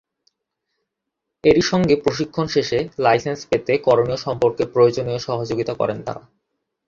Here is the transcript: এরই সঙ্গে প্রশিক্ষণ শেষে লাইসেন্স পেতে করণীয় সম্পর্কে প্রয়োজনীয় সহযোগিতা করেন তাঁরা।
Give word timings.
এরই 1.43 1.61
সঙ্গে 1.61 1.95
প্রশিক্ষণ 1.95 2.45
শেষে 2.47 2.79
লাইসেন্স 2.99 3.39
পেতে 3.49 3.73
করণীয় 3.77 4.17
সম্পর্কে 4.17 4.63
প্রয়োজনীয় 4.65 5.19
সহযোগিতা 5.19 5.73
করেন 5.73 5.97
তাঁরা। 6.03 6.23